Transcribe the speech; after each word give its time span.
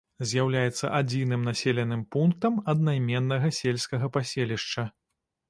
З'яўляецца 0.27 0.89
адзіным 0.99 1.43
населеным 1.49 2.01
пунктам 2.15 2.57
аднайменнага 2.75 3.53
сельскага 3.59 4.11
паселішча. 4.19 4.89